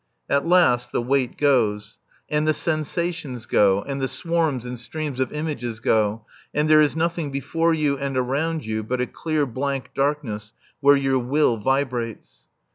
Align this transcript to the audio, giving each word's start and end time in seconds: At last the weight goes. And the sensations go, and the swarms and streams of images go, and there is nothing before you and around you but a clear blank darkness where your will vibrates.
At 0.27 0.47
last 0.47 0.91
the 0.91 0.99
weight 0.99 1.37
goes. 1.37 1.99
And 2.27 2.47
the 2.47 2.55
sensations 2.55 3.45
go, 3.45 3.83
and 3.83 4.01
the 4.01 4.07
swarms 4.07 4.65
and 4.65 4.79
streams 4.79 5.19
of 5.19 5.31
images 5.31 5.79
go, 5.79 6.25
and 6.55 6.67
there 6.67 6.81
is 6.81 6.95
nothing 6.95 7.29
before 7.29 7.75
you 7.75 7.99
and 7.99 8.17
around 8.17 8.65
you 8.65 8.81
but 8.81 8.99
a 8.99 9.05
clear 9.05 9.45
blank 9.45 9.91
darkness 9.93 10.53
where 10.79 10.95
your 10.97 11.19
will 11.19 11.57
vibrates. 11.57 12.47